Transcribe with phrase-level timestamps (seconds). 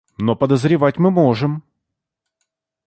[0.17, 1.63] Но подозревать мы можем.